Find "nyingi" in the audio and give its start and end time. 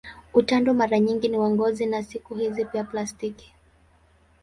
0.99-1.29